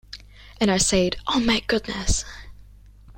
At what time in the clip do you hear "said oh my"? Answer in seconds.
0.79-1.59